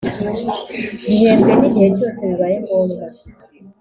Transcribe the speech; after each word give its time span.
Gihembwe 1.07 1.51
n 1.59 1.63
igihe 1.67 1.89
cyose 1.97 2.19
bibaye 2.29 2.55
ngombwa 2.63 3.05